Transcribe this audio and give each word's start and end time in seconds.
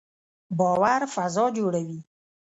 باور 0.59 1.01
فضا 1.15 1.45
جوړوي 1.57 1.99